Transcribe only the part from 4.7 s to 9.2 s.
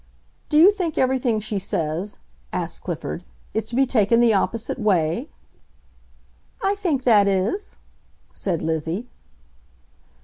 way?" "I think that is!" said Lizzie.